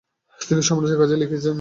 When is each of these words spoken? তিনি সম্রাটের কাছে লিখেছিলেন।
তিনি 0.39 0.61
সম্রাটের 0.61 0.99
কাছে 0.99 1.15
লিখেছিলেন। 1.15 1.49